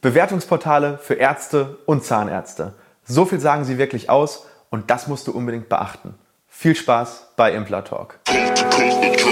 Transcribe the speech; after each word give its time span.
Bewertungsportale 0.00 0.98
für 0.98 1.14
Ärzte 1.14 1.78
und 1.86 2.04
Zahnärzte. 2.04 2.74
So 3.04 3.26
viel 3.26 3.40
sagen 3.40 3.64
sie 3.64 3.76
wirklich 3.76 4.08
aus 4.08 4.46
und 4.70 4.90
das 4.90 5.08
musst 5.08 5.26
du 5.26 5.32
unbedingt 5.32 5.68
beachten. 5.68 6.14
Viel 6.48 6.74
Spaß 6.74 7.32
bei 7.36 7.52
Implatalk. 7.52 8.18
Next 8.28 9.29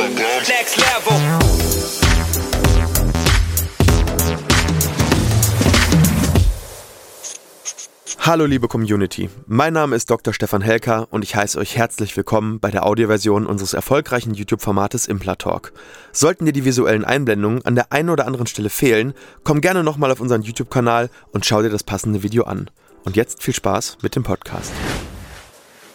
Hallo 8.28 8.44
liebe 8.44 8.68
Community, 8.68 9.30
mein 9.46 9.72
Name 9.72 9.96
ist 9.96 10.10
Dr. 10.10 10.34
Stefan 10.34 10.60
Helker 10.60 11.08
und 11.10 11.24
ich 11.24 11.34
heiße 11.34 11.58
euch 11.58 11.78
herzlich 11.78 12.14
willkommen 12.14 12.60
bei 12.60 12.70
der 12.70 12.84
Audioversion 12.84 13.46
unseres 13.46 13.72
erfolgreichen 13.72 14.34
YouTube-Formates 14.34 15.06
Implatalk. 15.06 15.72
Sollten 16.12 16.44
dir 16.44 16.52
die 16.52 16.66
visuellen 16.66 17.06
Einblendungen 17.06 17.64
an 17.64 17.74
der 17.74 17.90
einen 17.90 18.10
oder 18.10 18.26
anderen 18.26 18.46
Stelle 18.46 18.68
fehlen, 18.68 19.14
komm 19.44 19.62
gerne 19.62 19.82
nochmal 19.82 20.12
auf 20.12 20.20
unseren 20.20 20.42
YouTube-Kanal 20.42 21.08
und 21.32 21.46
schau 21.46 21.62
dir 21.62 21.70
das 21.70 21.84
passende 21.84 22.22
Video 22.22 22.44
an. 22.44 22.70
Und 23.06 23.16
jetzt 23.16 23.42
viel 23.42 23.54
Spaß 23.54 23.96
mit 24.02 24.14
dem 24.14 24.24
Podcast. 24.24 24.72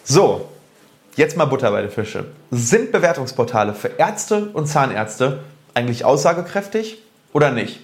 So, 0.04 0.49
jetzt 1.15 1.38
mal 1.38 1.45
Butter 1.45 1.70
bei 1.70 1.84
den 1.84 1.91
Fische. 1.91 2.26
Sind 2.49 2.91
Bewertungsportale 2.91 3.76
für 3.76 3.90
Ärzte 3.90 4.49
und 4.54 4.65
Zahnärzte 4.65 5.43
eigentlich 5.76 6.04
aussagekräftig 6.04 6.98
oder 7.31 7.52
nicht? 7.52 7.81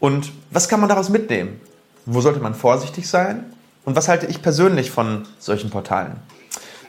Und 0.00 0.32
was 0.50 0.70
kann 0.70 0.80
man 0.80 0.88
daraus 0.88 1.10
mitnehmen? 1.10 1.60
Wo 2.06 2.22
sollte 2.22 2.40
man 2.40 2.54
vorsichtig 2.54 3.06
sein 3.06 3.52
und 3.84 3.96
was 3.96 4.08
halte 4.08 4.26
ich 4.26 4.42
persönlich 4.42 4.90
von 4.90 5.26
solchen 5.38 5.70
Portalen? 5.70 6.16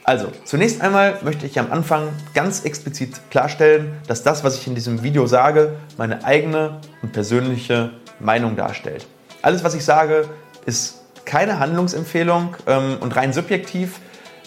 Also, 0.06 0.28
zunächst 0.44 0.82
einmal 0.82 1.20
möchte 1.24 1.46
ich 1.46 1.58
am 1.60 1.72
Anfang 1.72 2.10
ganz 2.34 2.66
explizit 2.66 3.22
klarstellen, 3.32 3.94
dass 4.08 4.22
das, 4.22 4.44
was 4.44 4.58
ich 4.58 4.68
in 4.68 4.76
diesem 4.76 5.02
Video 5.02 5.28
sage, 5.28 5.78
meine 5.98 6.26
eigene 6.26 6.82
und 7.02 7.14
persönliche 7.14 7.92
Meinung 8.20 8.58
darstellt. 8.58 9.08
Alles, 9.42 9.64
was 9.64 9.76
ich 9.76 9.86
sage, 9.86 10.28
ist 10.66 11.02
keine 11.26 11.60
Handlungsempfehlung 11.60 12.56
ähm, 12.68 12.98
und 13.00 13.16
rein 13.16 13.32
subjektiv. 13.32 14.00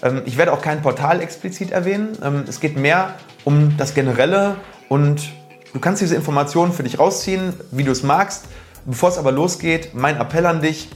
Ähm, 0.03 0.23
ich 0.27 0.37
werde 0.37 0.53
auch 0.53 0.61
kein 0.61 0.83
Portal 0.83 1.23
explizit 1.23 1.71
erwähnen. 1.71 2.19
Ähm, 2.23 2.45
es 2.47 2.61
geht 2.61 2.77
mehr 2.77 3.15
um 3.45 3.77
das 3.79 3.95
Generelle 3.95 4.57
und 4.91 5.23
du 5.73 5.81
kannst 5.81 6.03
diese 6.03 6.17
Informationen 6.17 6.73
für 6.73 6.83
dich 6.83 6.99
rausziehen, 6.99 7.55
wie 7.71 7.85
du 7.85 7.93
es 7.93 8.03
magst. 8.03 8.45
Bevor 8.85 9.09
es 9.09 9.19
aber 9.19 9.33
losgeht, 9.33 9.95
mein 9.95 10.21
Appell 10.21 10.45
an 10.45 10.61
dich, 10.61 10.91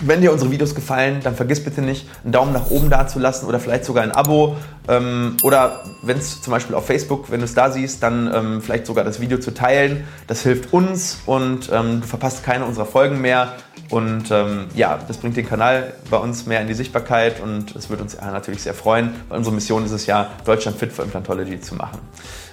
wenn 0.00 0.20
dir 0.20 0.32
unsere 0.32 0.50
Videos 0.50 0.74
gefallen, 0.74 1.20
dann 1.22 1.34
vergiss 1.34 1.62
bitte 1.62 1.82
nicht, 1.82 2.06
einen 2.24 2.32
Daumen 2.32 2.52
nach 2.52 2.70
oben 2.70 2.90
dazulassen 2.90 3.48
oder 3.48 3.60
vielleicht 3.60 3.84
sogar 3.84 4.02
ein 4.02 4.12
Abo. 4.12 4.56
Ähm, 4.88 5.36
oder 5.42 5.84
wenn 6.02 6.18
es 6.18 6.42
zum 6.42 6.52
Beispiel 6.52 6.74
auf 6.74 6.86
Facebook, 6.86 7.30
wenn 7.30 7.40
du 7.40 7.44
es 7.44 7.54
da 7.54 7.70
siehst, 7.70 8.02
dann 8.02 8.30
ähm, 8.32 8.62
vielleicht 8.62 8.86
sogar 8.86 9.04
das 9.04 9.20
Video 9.20 9.38
zu 9.38 9.52
teilen. 9.52 10.04
Das 10.26 10.42
hilft 10.42 10.72
uns 10.72 11.18
und 11.26 11.70
ähm, 11.72 12.00
du 12.00 12.06
verpasst 12.06 12.44
keine 12.44 12.64
unserer 12.64 12.86
Folgen 12.86 13.20
mehr. 13.20 13.54
Und 13.90 14.30
ähm, 14.30 14.66
ja, 14.74 14.98
das 15.06 15.18
bringt 15.18 15.36
den 15.36 15.48
Kanal 15.48 15.94
bei 16.10 16.16
uns 16.16 16.46
mehr 16.46 16.60
in 16.60 16.68
die 16.68 16.74
Sichtbarkeit 16.74 17.40
und 17.40 17.74
es 17.74 17.90
würde 17.90 18.04
uns 18.04 18.16
natürlich 18.20 18.62
sehr 18.62 18.74
freuen, 18.74 19.14
weil 19.28 19.38
unsere 19.38 19.54
Mission 19.54 19.84
ist 19.84 19.90
es 19.90 20.06
ja, 20.06 20.30
Deutschland 20.44 20.78
fit 20.78 20.92
für 20.92 21.02
Implantology 21.02 21.60
zu 21.60 21.74
machen. 21.74 21.98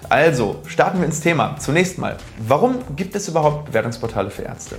Also, 0.09 0.61
starten 0.65 0.99
wir 0.99 1.05
ins 1.05 1.19
Thema. 1.19 1.57
Zunächst 1.59 1.97
mal, 1.97 2.17
warum 2.39 2.77
gibt 2.95 3.15
es 3.15 3.27
überhaupt 3.27 3.65
Bewertungsportale 3.65 4.29
für 4.29 4.43
Ärzte? 4.43 4.77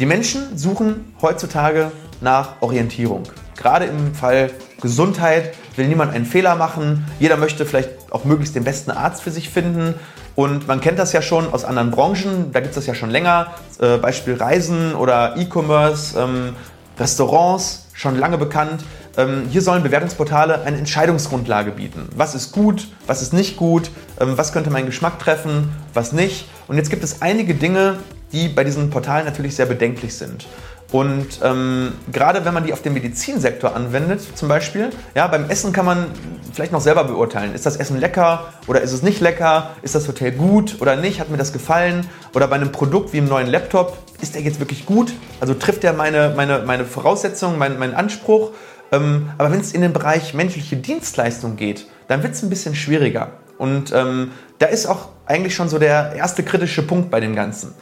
Die 0.00 0.06
Menschen 0.06 0.58
suchen 0.58 1.14
heutzutage 1.22 1.92
nach 2.20 2.60
Orientierung. 2.60 3.22
Gerade 3.56 3.84
im 3.84 4.12
Fall 4.12 4.50
Gesundheit 4.80 5.54
will 5.76 5.86
niemand 5.86 6.12
einen 6.12 6.26
Fehler 6.26 6.56
machen. 6.56 7.06
Jeder 7.20 7.36
möchte 7.36 7.64
vielleicht 7.64 7.90
auch 8.10 8.24
möglichst 8.24 8.56
den 8.56 8.64
besten 8.64 8.90
Arzt 8.90 9.22
für 9.22 9.30
sich 9.30 9.50
finden. 9.50 9.94
Und 10.34 10.66
man 10.66 10.80
kennt 10.80 10.98
das 10.98 11.12
ja 11.12 11.22
schon 11.22 11.52
aus 11.52 11.64
anderen 11.64 11.92
Branchen, 11.92 12.50
da 12.52 12.58
gibt 12.58 12.70
es 12.70 12.74
das 12.74 12.86
ja 12.86 12.94
schon 12.96 13.10
länger. 13.10 13.54
Äh, 13.78 13.98
Beispiel 13.98 14.34
Reisen 14.34 14.96
oder 14.96 15.36
E-Commerce, 15.36 16.18
ähm, 16.18 16.56
Restaurants, 16.98 17.86
schon 17.92 18.18
lange 18.18 18.36
bekannt. 18.36 18.84
Ähm, 19.16 19.44
hier 19.48 19.62
sollen 19.62 19.84
Bewertungsportale 19.84 20.62
eine 20.62 20.76
Entscheidungsgrundlage 20.76 21.70
bieten. 21.70 22.08
Was 22.16 22.34
ist 22.34 22.50
gut, 22.50 22.88
was 23.06 23.22
ist 23.22 23.32
nicht 23.32 23.56
gut, 23.56 23.92
ähm, 24.18 24.36
was 24.36 24.52
könnte 24.52 24.70
meinen 24.70 24.86
Geschmack 24.86 25.20
treffen, 25.20 25.70
was 25.92 26.12
nicht. 26.12 26.48
Und 26.66 26.78
jetzt 26.78 26.90
gibt 26.90 27.04
es 27.04 27.22
einige 27.22 27.54
Dinge, 27.54 27.98
die 28.32 28.48
bei 28.48 28.64
diesen 28.64 28.90
Portalen 28.90 29.24
natürlich 29.24 29.56
sehr 29.56 29.66
bedenklich 29.66 30.14
sind. 30.14 30.46
Und 30.92 31.40
ähm, 31.42 31.92
gerade 32.12 32.44
wenn 32.44 32.54
man 32.54 32.64
die 32.64 32.72
auf 32.72 32.82
den 32.82 32.92
Medizinsektor 32.92 33.74
anwendet, 33.74 34.20
zum 34.36 34.48
Beispiel, 34.48 34.90
ja, 35.16 35.26
beim 35.26 35.50
Essen 35.50 35.72
kann 35.72 35.86
man 35.86 36.06
vielleicht 36.52 36.70
noch 36.70 36.80
selber 36.80 37.02
beurteilen, 37.02 37.52
ist 37.52 37.66
das 37.66 37.76
Essen 37.76 37.98
lecker 37.98 38.52
oder 38.68 38.80
ist 38.80 38.92
es 38.92 39.02
nicht 39.02 39.20
lecker, 39.20 39.70
ist 39.82 39.96
das 39.96 40.06
Hotel 40.06 40.30
gut 40.30 40.80
oder 40.80 40.94
nicht, 40.94 41.18
hat 41.18 41.30
mir 41.30 41.36
das 41.36 41.52
gefallen 41.52 42.06
oder 42.32 42.46
bei 42.46 42.54
einem 42.54 42.70
Produkt 42.70 43.12
wie 43.12 43.18
einem 43.18 43.28
neuen 43.28 43.48
Laptop, 43.48 43.98
ist 44.20 44.36
der 44.36 44.42
jetzt 44.42 44.60
wirklich 44.60 44.86
gut, 44.86 45.12
also 45.40 45.54
trifft 45.54 45.82
der 45.82 45.94
meine, 45.94 46.32
meine, 46.36 46.60
meine 46.60 46.84
Voraussetzungen, 46.84 47.58
meinen 47.58 47.78
mein 47.80 47.94
Anspruch. 47.94 48.52
Ähm, 48.92 49.30
aber 49.36 49.50
wenn 49.50 49.60
es 49.60 49.72
in 49.72 49.80
den 49.80 49.92
Bereich 49.92 50.32
menschliche 50.32 50.76
Dienstleistung 50.76 51.56
geht, 51.56 51.88
dann 52.06 52.22
wird 52.22 52.34
es 52.34 52.42
ein 52.44 52.50
bisschen 52.50 52.76
schwieriger. 52.76 53.32
Und 53.58 53.92
ähm, 53.92 54.30
da 54.58 54.66
ist 54.66 54.86
auch 54.86 55.08
eigentlich 55.26 55.54
schon 55.54 55.68
so 55.68 55.78
der 55.78 56.12
erste 56.14 56.42
kritische 56.42 56.82
Punkt 56.82 57.10
bei 57.10 57.18
dem 57.18 57.34
Ganzen. 57.34 57.74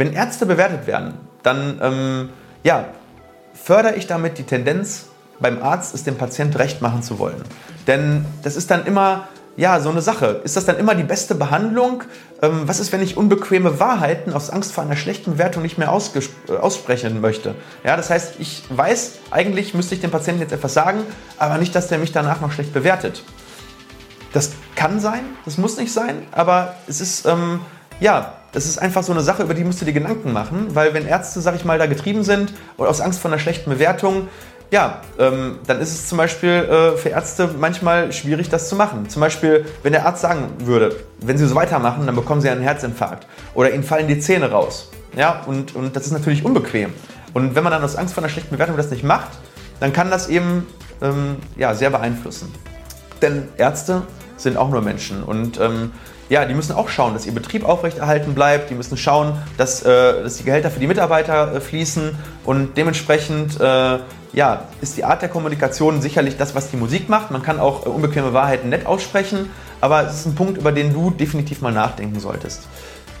Wenn 0.00 0.14
Ärzte 0.14 0.46
bewertet 0.46 0.86
werden, 0.86 1.12
dann 1.42 1.78
ähm, 1.82 2.28
ja, 2.62 2.86
fördere 3.52 3.96
ich 3.96 4.06
damit 4.06 4.38
die 4.38 4.44
Tendenz, 4.44 5.08
beim 5.40 5.62
Arzt 5.62 5.94
es 5.94 6.04
dem 6.04 6.16
Patient 6.16 6.58
recht 6.58 6.80
machen 6.80 7.02
zu 7.02 7.18
wollen. 7.18 7.42
Denn 7.86 8.24
das 8.42 8.56
ist 8.56 8.70
dann 8.70 8.86
immer 8.86 9.28
ja, 9.58 9.78
so 9.78 9.90
eine 9.90 10.00
Sache. 10.00 10.40
Ist 10.42 10.56
das 10.56 10.64
dann 10.64 10.78
immer 10.78 10.94
die 10.94 11.02
beste 11.02 11.34
Behandlung? 11.34 12.04
Ähm, 12.40 12.62
was 12.64 12.80
ist, 12.80 12.92
wenn 12.92 13.02
ich 13.02 13.18
unbequeme 13.18 13.78
Wahrheiten 13.78 14.32
aus 14.32 14.48
Angst 14.48 14.72
vor 14.72 14.84
einer 14.84 14.96
schlechten 14.96 15.32
Bewertung 15.32 15.60
nicht 15.60 15.76
mehr 15.76 15.88
äh, 15.88 16.52
aussprechen 16.56 17.20
möchte? 17.20 17.54
Ja, 17.84 17.98
das 17.98 18.08
heißt, 18.08 18.36
ich 18.38 18.62
weiß, 18.70 19.18
eigentlich 19.30 19.74
müsste 19.74 19.94
ich 19.94 20.00
dem 20.00 20.10
Patienten 20.10 20.40
jetzt 20.40 20.52
etwas 20.52 20.72
sagen, 20.72 21.00
aber 21.36 21.58
nicht, 21.58 21.74
dass 21.74 21.88
der 21.88 21.98
mich 21.98 22.12
danach 22.12 22.40
noch 22.40 22.52
schlecht 22.52 22.72
bewertet. 22.72 23.22
Das 24.32 24.52
kann 24.76 24.98
sein, 24.98 25.20
das 25.44 25.58
muss 25.58 25.76
nicht 25.76 25.92
sein, 25.92 26.22
aber 26.32 26.76
es 26.88 27.02
ist, 27.02 27.26
ähm, 27.26 27.60
ja, 28.00 28.32
das 28.52 28.66
ist 28.66 28.78
einfach 28.78 29.02
so 29.02 29.12
eine 29.12 29.20
Sache, 29.20 29.42
über 29.44 29.54
die 29.54 29.62
musst 29.62 29.80
du 29.80 29.84
dir 29.84 29.92
Gedanken 29.92 30.32
machen, 30.32 30.68
weil 30.74 30.92
wenn 30.92 31.06
Ärzte, 31.06 31.40
sag 31.40 31.54
ich 31.54 31.64
mal, 31.64 31.78
da 31.78 31.86
getrieben 31.86 32.24
sind 32.24 32.52
oder 32.76 32.90
aus 32.90 33.00
Angst 33.00 33.20
vor 33.20 33.30
einer 33.30 33.38
schlechten 33.38 33.70
Bewertung, 33.70 34.28
ja, 34.70 35.00
ähm, 35.18 35.58
dann 35.66 35.80
ist 35.80 35.92
es 35.92 36.08
zum 36.08 36.18
Beispiel 36.18 36.50
äh, 36.50 36.96
für 36.96 37.08
Ärzte 37.08 37.50
manchmal 37.58 38.12
schwierig, 38.12 38.48
das 38.48 38.68
zu 38.68 38.76
machen. 38.76 39.08
Zum 39.08 39.20
Beispiel, 39.20 39.66
wenn 39.82 39.92
der 39.92 40.06
Arzt 40.06 40.22
sagen 40.22 40.48
würde, 40.60 40.96
wenn 41.20 41.36
Sie 41.36 41.46
so 41.46 41.54
weitermachen, 41.56 42.06
dann 42.06 42.14
bekommen 42.14 42.40
Sie 42.40 42.48
einen 42.48 42.62
Herzinfarkt 42.62 43.26
oder 43.54 43.72
Ihnen 43.72 43.82
fallen 43.82 44.06
die 44.06 44.20
Zähne 44.20 44.50
raus. 44.50 44.90
Ja, 45.16 45.42
und, 45.46 45.74
und 45.74 45.96
das 45.96 46.06
ist 46.06 46.12
natürlich 46.12 46.44
unbequem. 46.44 46.92
Und 47.34 47.56
wenn 47.56 47.64
man 47.64 47.72
dann 47.72 47.82
aus 47.82 47.96
Angst 47.96 48.14
vor 48.14 48.22
einer 48.22 48.30
schlechten 48.30 48.50
Bewertung 48.50 48.76
das 48.76 48.90
nicht 48.90 49.02
macht, 49.02 49.30
dann 49.80 49.92
kann 49.92 50.08
das 50.10 50.28
eben 50.28 50.66
ähm, 51.02 51.36
ja, 51.56 51.74
sehr 51.74 51.90
beeinflussen. 51.90 52.52
Denn 53.22 53.48
Ärzte 53.56 54.02
sind 54.36 54.56
auch 54.56 54.70
nur 54.70 54.82
Menschen 54.82 55.22
und 55.22 55.58
ähm, 55.60 55.90
ja, 56.30 56.44
die 56.44 56.54
müssen 56.54 56.72
auch 56.72 56.88
schauen, 56.88 57.12
dass 57.12 57.26
ihr 57.26 57.34
Betrieb 57.34 57.64
aufrechterhalten 57.64 58.34
bleibt. 58.34 58.70
Die 58.70 58.74
müssen 58.74 58.96
schauen, 58.96 59.36
dass, 59.58 59.82
äh, 59.82 60.22
dass 60.22 60.36
die 60.36 60.44
Gehälter 60.44 60.70
für 60.70 60.78
die 60.78 60.86
Mitarbeiter 60.86 61.56
äh, 61.56 61.60
fließen. 61.60 62.16
Und 62.44 62.76
dementsprechend 62.76 63.60
äh, 63.60 63.98
ja, 64.32 64.62
ist 64.80 64.96
die 64.96 65.04
Art 65.04 65.22
der 65.22 65.28
Kommunikation 65.28 66.00
sicherlich 66.00 66.36
das, 66.36 66.54
was 66.54 66.70
die 66.70 66.76
Musik 66.76 67.08
macht. 67.08 67.32
Man 67.32 67.42
kann 67.42 67.58
auch 67.58 67.84
äh, 67.84 67.88
unbequeme 67.88 68.32
Wahrheiten 68.32 68.68
nett 68.68 68.86
aussprechen, 68.86 69.50
aber 69.80 70.06
es 70.06 70.20
ist 70.20 70.26
ein 70.26 70.36
Punkt, 70.36 70.56
über 70.56 70.70
den 70.70 70.94
du 70.94 71.10
definitiv 71.10 71.62
mal 71.62 71.72
nachdenken 71.72 72.20
solltest. 72.20 72.68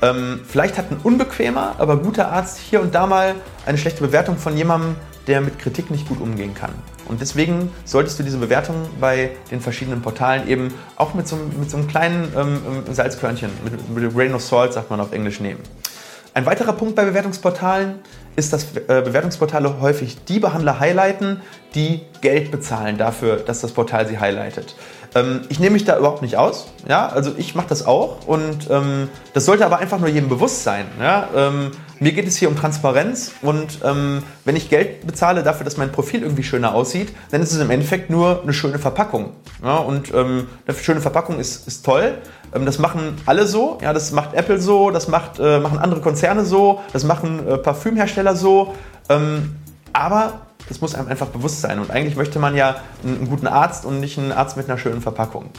Ähm, 0.02 0.40
vielleicht 0.46 0.78
hat 0.78 0.92
ein 0.92 0.98
unbequemer, 1.02 1.74
aber 1.78 1.96
guter 1.96 2.30
Arzt 2.30 2.58
hier 2.58 2.80
und 2.80 2.94
da 2.94 3.06
mal 3.06 3.34
eine 3.66 3.76
schlechte 3.76 4.02
Bewertung 4.02 4.38
von 4.38 4.56
jemandem, 4.56 4.94
der 5.30 5.40
mit 5.40 5.60
Kritik 5.60 5.92
nicht 5.92 6.08
gut 6.08 6.20
umgehen 6.20 6.54
kann. 6.54 6.72
Und 7.08 7.20
deswegen 7.20 7.70
solltest 7.84 8.18
du 8.18 8.24
diese 8.24 8.38
Bewertung 8.38 8.74
bei 9.00 9.30
den 9.52 9.60
verschiedenen 9.60 10.02
Portalen 10.02 10.48
eben 10.48 10.74
auch 10.96 11.14
mit 11.14 11.28
so, 11.28 11.36
mit 11.36 11.70
so 11.70 11.76
einem 11.76 11.86
kleinen 11.86 12.32
ähm, 12.36 12.58
ähm 12.66 12.92
Salzkörnchen, 12.92 13.50
mit, 13.62 13.88
mit 13.88 14.12
grain 14.12 14.34
of 14.34 14.42
salt, 14.42 14.72
sagt 14.72 14.90
man 14.90 14.98
auf 15.00 15.12
Englisch, 15.12 15.38
nehmen. 15.38 15.60
Ein 16.32 16.46
weiterer 16.46 16.72
Punkt 16.72 16.94
bei 16.94 17.04
Bewertungsportalen 17.04 17.96
ist, 18.36 18.52
dass 18.52 18.64
äh, 18.76 19.02
Bewertungsportale 19.02 19.80
häufig 19.80 20.24
die 20.24 20.38
Behandler 20.38 20.78
highlighten, 20.78 21.40
die 21.74 22.02
Geld 22.20 22.50
bezahlen 22.50 22.98
dafür, 22.98 23.36
dass 23.36 23.60
das 23.60 23.72
Portal 23.72 24.06
sie 24.06 24.18
highlightet. 24.18 24.76
Ähm, 25.16 25.40
ich 25.48 25.58
nehme 25.58 25.72
mich 25.72 25.84
da 25.84 25.98
überhaupt 25.98 26.22
nicht 26.22 26.36
aus. 26.36 26.68
Ja? 26.88 27.08
Also 27.08 27.32
ich 27.36 27.56
mache 27.56 27.68
das 27.68 27.84
auch 27.84 28.26
und 28.28 28.70
ähm, 28.70 29.08
das 29.34 29.44
sollte 29.44 29.66
aber 29.66 29.78
einfach 29.78 29.98
nur 29.98 30.08
jedem 30.08 30.28
bewusst 30.28 30.62
sein. 30.62 30.86
Ja? 31.00 31.28
Ähm, 31.34 31.72
mir 31.98 32.12
geht 32.12 32.28
es 32.28 32.36
hier 32.36 32.48
um 32.48 32.56
Transparenz 32.56 33.32
und 33.42 33.82
wenn 33.82 34.56
ich 34.56 34.70
Geld 34.70 35.06
bezahle 35.06 35.42
dafür, 35.42 35.64
dass 35.64 35.76
mein 35.76 35.92
Profil 35.92 36.22
irgendwie 36.22 36.42
schöner 36.42 36.74
aussieht, 36.74 37.14
dann 37.30 37.42
ist 37.42 37.52
es 37.52 37.60
im 37.60 37.68
Endeffekt 37.68 38.08
nur 38.08 38.42
eine 38.42 38.54
schöne 38.54 38.78
Verpackung. 38.78 39.34
Ja? 39.62 39.76
Und 39.76 40.14
eine 40.14 40.46
schöne 40.80 41.02
Verpackung 41.02 41.38
ist, 41.38 41.68
ist 41.68 41.84
toll. 41.84 42.14
Ähm, 42.54 42.66
das 42.66 42.78
machen 42.78 43.16
alle 43.26 43.46
so. 43.46 43.78
Ja? 43.82 43.92
Das 43.92 44.12
macht 44.12 44.34
Apple 44.34 44.60
so, 44.60 44.90
das 44.90 45.08
macht, 45.08 45.38
äh, 45.38 45.60
machen 45.60 45.78
andere 45.78 46.00
Konzerne 46.00 46.44
so, 46.44 46.80
das 46.92 47.04
machen 47.04 47.46
äh, 47.46 47.58
Parfümhersteller 47.58 48.36
so. 48.36 48.74
aber 49.92 50.42
das 50.68 50.80
muss 50.80 50.94
einem 50.94 51.08
einfach 51.08 51.26
bewusst 51.26 51.60
sein. 51.62 51.80
Und 51.80 51.90
eigentlich 51.90 52.14
möchte 52.14 52.38
man 52.38 52.54
ja 52.54 52.76
einen 53.02 53.28
guten 53.28 53.48
Arzt 53.48 53.84
und 53.84 53.98
nicht 53.98 54.18
einen 54.18 54.30
Arzt 54.30 54.56
mit 54.56 54.68
einer 54.68 54.78
schönen 54.78 55.02
Verpackung. 55.02 55.50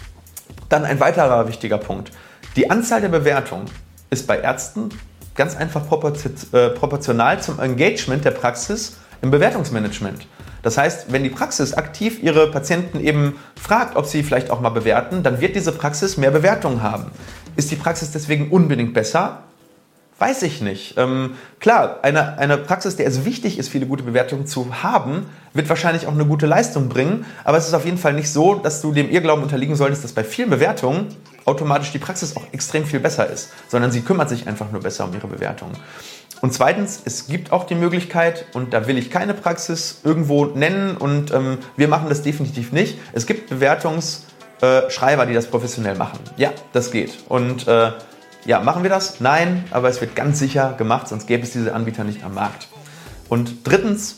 Dann 0.69 0.85
ein 0.85 1.01
weiterer 1.01 1.49
wichtiger 1.49 1.77
Punkt. 1.77 2.13
Die 2.55 2.71
Anzahl 2.71 3.01
der 3.01 3.09
Bewertungen 3.09 3.65
ist 4.09 4.25
bei 4.25 4.39
Ärzten 4.39 4.87
ganz 5.35 5.55
einfach 5.57 5.81
äh, 5.83 6.69
proportional 6.69 7.41
zum 7.41 7.59
Engagement 7.59 8.23
der 8.23 8.31
Praxis 8.31 8.97
im 9.21 9.31
Bewertungsmanagement. 9.31 10.25
Das 10.63 10.77
heißt, 10.77 11.11
wenn 11.11 11.23
die 11.23 11.29
Praxis 11.29 11.73
aktiv 11.73 12.21
ihre 12.21 12.51
Patienten 12.51 12.99
eben 12.99 13.35
fragt, 13.59 13.95
ob 13.95 14.05
sie 14.05 14.23
vielleicht 14.23 14.51
auch 14.51 14.61
mal 14.61 14.69
bewerten, 14.69 15.23
dann 15.23 15.41
wird 15.41 15.55
diese 15.55 15.71
Praxis 15.71 16.17
mehr 16.17 16.31
Bewertungen 16.31 16.83
haben. 16.83 17.11
Ist 17.55 17.71
die 17.71 17.75
Praxis 17.75 18.11
deswegen 18.11 18.49
unbedingt 18.49 18.93
besser? 18.93 19.43
Weiß 20.19 20.43
ich 20.43 20.61
nicht. 20.61 20.99
Ähm, 20.99 21.31
klar, 21.59 21.97
eine, 22.03 22.37
eine 22.37 22.57
Praxis, 22.57 22.95
der 22.95 23.07
es 23.07 23.25
wichtig 23.25 23.57
ist, 23.57 23.69
viele 23.69 23.87
gute 23.87 24.03
Bewertungen 24.03 24.45
zu 24.45 24.83
haben, 24.83 25.25
wird 25.55 25.67
wahrscheinlich 25.67 26.05
auch 26.05 26.13
eine 26.13 26.25
gute 26.25 26.45
Leistung 26.45 26.89
bringen. 26.89 27.25
Aber 27.43 27.57
es 27.57 27.67
ist 27.67 27.73
auf 27.73 27.85
jeden 27.85 27.97
Fall 27.97 28.13
nicht 28.13 28.31
so, 28.31 28.53
dass 28.53 28.81
du 28.81 28.93
dem 28.93 29.09
Irrglauben 29.09 29.41
unterliegen 29.41 29.75
solltest, 29.75 30.03
dass 30.03 30.11
bei 30.11 30.23
vielen 30.23 30.51
Bewertungen 30.51 31.07
automatisch 31.45 31.91
die 31.91 31.99
Praxis 31.99 32.35
auch 32.35 32.43
extrem 32.51 32.85
viel 32.85 32.99
besser 32.99 33.29
ist, 33.29 33.49
sondern 33.67 33.91
sie 33.91 34.01
kümmert 34.01 34.29
sich 34.29 34.47
einfach 34.47 34.71
nur 34.71 34.81
besser 34.81 35.05
um 35.05 35.13
ihre 35.13 35.27
Bewertungen. 35.27 35.75
Und 36.41 36.53
zweitens, 36.53 37.01
es 37.05 37.27
gibt 37.27 37.51
auch 37.51 37.65
die 37.65 37.75
Möglichkeit, 37.75 38.45
und 38.53 38.73
da 38.73 38.87
will 38.87 38.97
ich 38.97 39.11
keine 39.11 39.33
Praxis 39.33 40.01
irgendwo 40.03 40.45
nennen 40.45 40.97
und 40.97 41.31
ähm, 41.31 41.59
wir 41.77 41.87
machen 41.87 42.09
das 42.09 42.23
definitiv 42.23 42.71
nicht, 42.71 42.97
es 43.13 43.27
gibt 43.27 43.49
Bewertungsschreiber, 43.49 45.25
die 45.27 45.33
das 45.33 45.47
professionell 45.47 45.95
machen. 45.95 46.19
Ja, 46.37 46.51
das 46.73 46.91
geht. 46.91 47.19
Und 47.29 47.67
äh, 47.67 47.91
ja, 48.45 48.59
machen 48.59 48.81
wir 48.81 48.89
das? 48.89 49.19
Nein, 49.19 49.65
aber 49.69 49.89
es 49.89 50.01
wird 50.01 50.15
ganz 50.15 50.39
sicher 50.39 50.73
gemacht, 50.77 51.07
sonst 51.07 51.27
gäbe 51.27 51.43
es 51.43 51.51
diese 51.51 51.75
Anbieter 51.75 52.03
nicht 52.03 52.23
am 52.23 52.33
Markt. 52.33 52.69
Und 53.29 53.67
drittens, 53.67 54.17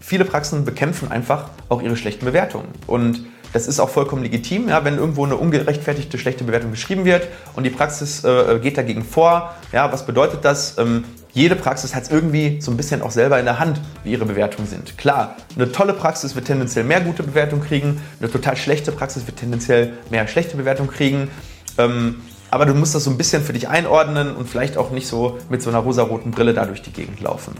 viele 0.00 0.24
Praxen 0.24 0.64
bekämpfen 0.64 1.10
einfach 1.12 1.50
auch 1.68 1.82
ihre 1.82 1.96
schlechten 1.96 2.24
Bewertungen. 2.24 2.68
Und 2.88 3.24
das 3.52 3.66
ist 3.66 3.80
auch 3.80 3.90
vollkommen 3.90 4.22
legitim, 4.22 4.68
ja, 4.68 4.84
wenn 4.84 4.96
irgendwo 4.96 5.24
eine 5.24 5.36
ungerechtfertigte 5.36 6.18
schlechte 6.18 6.44
Bewertung 6.44 6.70
geschrieben 6.70 7.04
wird 7.04 7.28
und 7.54 7.64
die 7.64 7.70
Praxis 7.70 8.24
äh, 8.24 8.58
geht 8.60 8.78
dagegen 8.78 9.04
vor. 9.04 9.54
Ja, 9.72 9.92
was 9.92 10.06
bedeutet 10.06 10.44
das? 10.44 10.78
Ähm, 10.78 11.04
jede 11.34 11.56
Praxis 11.56 11.94
hat 11.94 12.04
es 12.04 12.10
irgendwie 12.10 12.60
so 12.60 12.70
ein 12.70 12.76
bisschen 12.76 13.00
auch 13.02 13.10
selber 13.10 13.38
in 13.38 13.46
der 13.46 13.58
Hand, 13.58 13.80
wie 14.04 14.12
ihre 14.12 14.26
Bewertungen 14.26 14.68
sind. 14.68 14.98
Klar, 14.98 15.36
eine 15.56 15.72
tolle 15.72 15.94
Praxis 15.94 16.34
wird 16.34 16.46
tendenziell 16.46 16.84
mehr 16.84 17.00
gute 17.00 17.22
Bewertungen 17.22 17.62
kriegen, 17.62 18.00
eine 18.20 18.30
total 18.30 18.56
schlechte 18.56 18.92
Praxis 18.92 19.26
wird 19.26 19.38
tendenziell 19.38 19.94
mehr 20.10 20.28
schlechte 20.28 20.56
Bewertungen 20.56 20.90
kriegen. 20.90 21.30
Ähm, 21.78 22.16
aber 22.50 22.66
du 22.66 22.74
musst 22.74 22.94
das 22.94 23.04
so 23.04 23.10
ein 23.10 23.16
bisschen 23.16 23.42
für 23.42 23.54
dich 23.54 23.68
einordnen 23.68 24.36
und 24.36 24.46
vielleicht 24.46 24.76
auch 24.76 24.90
nicht 24.90 25.06
so 25.06 25.38
mit 25.48 25.62
so 25.62 25.70
einer 25.70 25.78
rosaroten 25.78 26.32
Brille 26.32 26.52
da 26.52 26.66
durch 26.66 26.82
die 26.82 26.92
Gegend 26.92 27.18
laufen. 27.22 27.54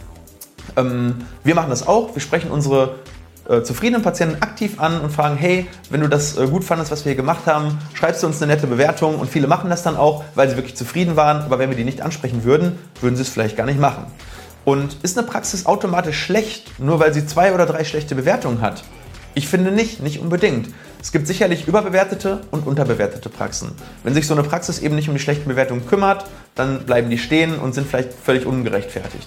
Ähm, 0.76 1.16
wir 1.44 1.54
machen 1.54 1.70
das 1.70 1.86
auch. 1.86 2.14
Wir 2.14 2.20
sprechen 2.20 2.50
unsere 2.50 2.96
äh, 3.48 3.62
zufriedenen 3.62 4.02
Patienten 4.02 4.42
aktiv 4.42 4.80
an 4.80 5.00
und 5.00 5.10
fragen, 5.10 5.36
hey, 5.36 5.66
wenn 5.90 6.00
du 6.00 6.08
das 6.08 6.36
äh, 6.36 6.46
gut 6.46 6.64
fandest, 6.64 6.90
was 6.90 7.04
wir 7.04 7.10
hier 7.10 7.16
gemacht 7.16 7.46
haben, 7.46 7.78
schreibst 7.94 8.22
du 8.22 8.26
uns 8.26 8.40
eine 8.40 8.52
nette 8.52 8.66
Bewertung. 8.66 9.18
Und 9.18 9.28
viele 9.30 9.46
machen 9.46 9.70
das 9.70 9.82
dann 9.82 9.96
auch, 9.96 10.24
weil 10.34 10.48
sie 10.48 10.56
wirklich 10.56 10.76
zufrieden 10.76 11.16
waren. 11.16 11.42
Aber 11.42 11.58
wenn 11.58 11.70
wir 11.70 11.76
die 11.76 11.84
nicht 11.84 12.02
ansprechen 12.02 12.44
würden, 12.44 12.78
würden 13.00 13.16
sie 13.16 13.22
es 13.22 13.28
vielleicht 13.28 13.56
gar 13.56 13.66
nicht 13.66 13.80
machen. 13.80 14.06
Und 14.64 14.96
ist 15.02 15.18
eine 15.18 15.26
Praxis 15.26 15.66
automatisch 15.66 16.20
schlecht, 16.20 16.78
nur 16.78 17.00
weil 17.00 17.12
sie 17.12 17.26
zwei 17.26 17.52
oder 17.52 17.66
drei 17.66 17.84
schlechte 17.84 18.14
Bewertungen 18.14 18.60
hat? 18.60 18.84
Ich 19.34 19.48
finde 19.48 19.72
nicht, 19.72 20.02
nicht 20.02 20.20
unbedingt. 20.20 20.68
Es 21.00 21.10
gibt 21.10 21.26
sicherlich 21.26 21.66
überbewertete 21.66 22.42
und 22.52 22.66
unterbewertete 22.66 23.28
Praxen. 23.28 23.72
Wenn 24.04 24.14
sich 24.14 24.26
so 24.26 24.34
eine 24.34 24.44
Praxis 24.44 24.78
eben 24.78 24.94
nicht 24.94 25.08
um 25.08 25.14
die 25.14 25.20
schlechten 25.20 25.48
Bewertungen 25.48 25.86
kümmert, 25.86 26.26
dann 26.54 26.84
bleiben 26.84 27.10
die 27.10 27.18
stehen 27.18 27.58
und 27.58 27.74
sind 27.74 27.88
vielleicht 27.88 28.12
völlig 28.12 28.46
ungerechtfertigt. 28.46 29.26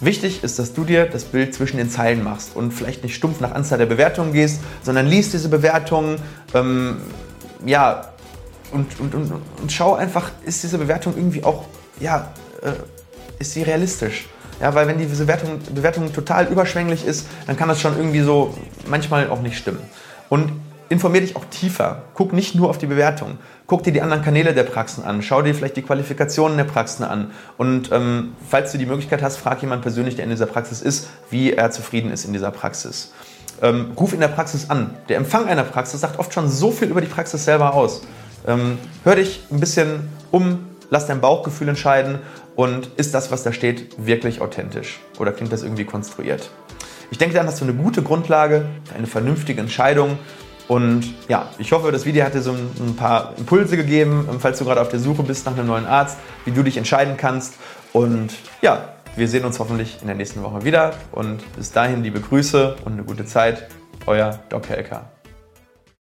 Wichtig 0.00 0.42
ist, 0.42 0.58
dass 0.58 0.74
du 0.74 0.84
dir 0.84 1.06
das 1.06 1.24
Bild 1.24 1.54
zwischen 1.54 1.76
den 1.76 1.88
Zeilen 1.88 2.22
machst 2.24 2.56
und 2.56 2.72
vielleicht 2.72 3.04
nicht 3.04 3.14
stumpf 3.14 3.40
nach 3.40 3.52
Anzahl 3.52 3.78
der 3.78 3.86
Bewertungen 3.86 4.32
gehst, 4.32 4.60
sondern 4.82 5.06
liest 5.06 5.32
diese 5.32 5.48
Bewertungen, 5.48 6.18
ähm, 6.52 6.96
ja, 7.64 8.12
und, 8.72 8.98
und, 8.98 9.14
und, 9.14 9.32
und 9.62 9.72
schau 9.72 9.94
einfach, 9.94 10.32
ist 10.44 10.62
diese 10.62 10.78
Bewertung 10.78 11.14
irgendwie 11.16 11.44
auch, 11.44 11.64
ja, 12.00 12.32
äh, 12.62 12.72
ist 13.38 13.52
sie 13.52 13.62
realistisch? 13.62 14.26
Ja, 14.60 14.74
weil 14.74 14.86
wenn 14.86 14.98
diese 14.98 15.24
Bewertung, 15.24 15.60
Bewertung 15.72 16.12
total 16.12 16.46
überschwänglich 16.46 17.04
ist, 17.06 17.26
dann 17.46 17.56
kann 17.56 17.68
das 17.68 17.80
schon 17.80 17.96
irgendwie 17.96 18.20
so 18.20 18.54
manchmal 18.86 19.28
auch 19.28 19.42
nicht 19.42 19.56
stimmen. 19.56 19.80
Und 20.28 20.52
informier 20.88 21.20
dich 21.20 21.36
auch 21.36 21.44
tiefer. 21.46 22.02
Guck 22.14 22.32
nicht 22.32 22.54
nur 22.54 22.70
auf 22.70 22.78
die 22.78 22.86
Bewertung. 22.86 23.38
Guck 23.66 23.82
dir 23.82 23.92
die 23.92 24.02
anderen 24.02 24.22
Kanäle 24.22 24.54
der 24.54 24.64
Praxen 24.64 25.04
an. 25.04 25.22
Schau 25.22 25.42
dir 25.42 25.54
vielleicht 25.54 25.76
die 25.76 25.82
Qualifikationen 25.82 26.56
der 26.56 26.64
Praxen 26.64 27.04
an. 27.04 27.30
Und 27.56 27.90
ähm, 27.92 28.34
falls 28.48 28.72
du 28.72 28.78
die 28.78 28.86
Möglichkeit 28.86 29.22
hast, 29.22 29.38
frag 29.38 29.62
jemand 29.62 29.82
persönlich, 29.82 30.16
der 30.16 30.24
in 30.24 30.30
dieser 30.30 30.46
Praxis 30.46 30.82
ist, 30.82 31.08
wie 31.30 31.52
er 31.52 31.70
zufrieden 31.70 32.10
ist 32.10 32.24
in 32.24 32.32
dieser 32.32 32.50
Praxis. 32.50 33.12
Ähm, 33.62 33.92
ruf 33.98 34.12
in 34.12 34.20
der 34.20 34.28
Praxis 34.28 34.68
an. 34.68 34.90
Der 35.08 35.16
Empfang 35.16 35.46
einer 35.46 35.64
Praxis 35.64 36.00
sagt 36.00 36.18
oft 36.18 36.34
schon 36.34 36.48
so 36.48 36.70
viel 36.70 36.88
über 36.88 37.00
die 37.00 37.06
Praxis 37.06 37.44
selber 37.44 37.74
aus. 37.74 38.02
Ähm, 38.46 38.78
hör 39.04 39.16
dich 39.16 39.42
ein 39.50 39.60
bisschen 39.60 40.08
um, 40.30 40.66
lass 40.90 41.06
dein 41.06 41.20
Bauchgefühl 41.20 41.68
entscheiden 41.68 42.18
und 42.56 42.90
ist 42.96 43.14
das, 43.14 43.30
was 43.30 43.42
da 43.42 43.52
steht, 43.52 44.04
wirklich 44.04 44.40
authentisch 44.40 45.00
oder 45.18 45.32
klingt 45.32 45.52
das 45.52 45.62
irgendwie 45.62 45.84
konstruiert? 45.84 46.50
Ich 47.10 47.18
denke, 47.18 47.34
dann 47.34 47.46
hast 47.46 47.60
du 47.60 47.64
eine 47.64 47.74
gute 47.74 48.02
Grundlage 48.02 48.66
für 48.84 48.96
eine 48.96 49.06
vernünftige 49.06 49.60
Entscheidung 49.60 50.18
und 50.68 51.14
ja, 51.28 51.48
ich 51.58 51.72
hoffe, 51.72 51.92
das 51.92 52.06
Video 52.06 52.24
hat 52.24 52.34
dir 52.34 52.42
so 52.42 52.52
ein 52.52 52.96
paar 52.96 53.34
Impulse 53.36 53.76
gegeben, 53.76 54.26
falls 54.38 54.58
du 54.58 54.64
gerade 54.64 54.80
auf 54.80 54.88
der 54.88 54.98
Suche 54.98 55.22
bist 55.22 55.44
nach 55.46 55.52
einem 55.52 55.66
neuen 55.66 55.86
Arzt, 55.86 56.18
wie 56.44 56.52
du 56.52 56.62
dich 56.62 56.76
entscheiden 56.76 57.16
kannst. 57.16 57.54
Und 57.92 58.34
ja, 58.62 58.94
wir 59.16 59.28
sehen 59.28 59.44
uns 59.44 59.58
hoffentlich 59.58 59.98
in 60.00 60.06
der 60.06 60.16
nächsten 60.16 60.42
Woche 60.42 60.64
wieder. 60.64 60.94
Und 61.12 61.40
bis 61.54 61.70
dahin 61.72 62.02
liebe 62.02 62.20
Grüße 62.20 62.76
und 62.84 62.94
eine 62.94 63.04
gute 63.04 63.26
Zeit. 63.26 63.68
Euer 64.06 64.38
Dr. 64.48 64.76
Ecker. 64.76 65.13